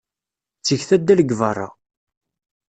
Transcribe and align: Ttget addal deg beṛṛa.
Ttget 0.59 0.89
addal 0.95 1.19
deg 1.21 1.31
beṛṛa. 1.39 1.69